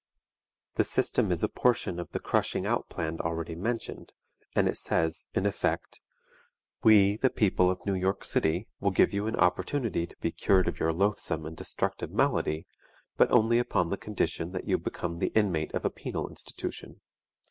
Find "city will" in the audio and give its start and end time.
8.25-8.89